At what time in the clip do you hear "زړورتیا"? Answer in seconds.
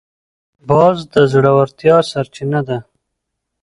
1.31-1.97